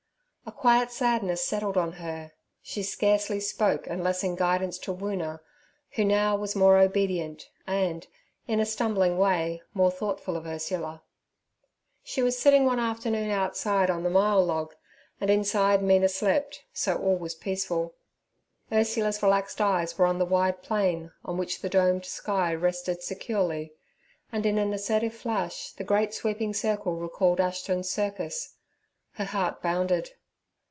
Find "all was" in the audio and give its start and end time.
16.97-17.33